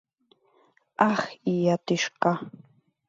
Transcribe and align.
—Ах, 1.09 1.21
ия 1.53 1.75
тӱшка! 1.85 2.33